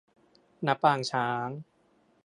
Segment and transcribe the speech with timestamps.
[0.65, 1.47] ณ ปางช้าง